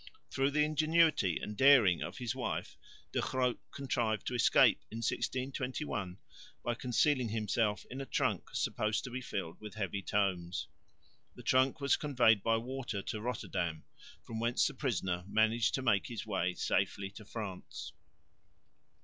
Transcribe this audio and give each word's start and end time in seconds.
Through 0.31 0.49
the 0.49 0.65
ingenuity 0.65 1.37
and 1.37 1.55
daring 1.55 2.01
of 2.01 2.17
his 2.17 2.33
wife 2.33 2.75
De 3.11 3.21
Groot 3.21 3.59
contrived 3.69 4.25
to 4.25 4.33
escape 4.33 4.79
in 4.89 4.97
1621 4.97 6.17
by 6.63 6.73
concealing 6.73 7.29
himself 7.29 7.85
in 7.87 8.01
a 8.01 8.07
trunk 8.07 8.45
supposed 8.51 9.03
to 9.03 9.11
be 9.11 9.21
filled 9.21 9.61
with 9.61 9.75
heavy 9.75 10.01
tomes. 10.01 10.67
The 11.35 11.43
trunk 11.43 11.79
was 11.79 11.97
conveyed 11.97 12.41
by 12.41 12.57
water 12.57 13.03
to 13.03 13.21
Rotterdam, 13.21 13.83
from 14.23 14.39
whence 14.39 14.65
the 14.65 14.73
prisoner 14.73 15.23
managed 15.27 15.75
to 15.75 15.83
make 15.83 16.07
his 16.07 16.25
way 16.25 16.55
safely 16.55 17.11
to 17.11 17.23
France. 17.23 17.93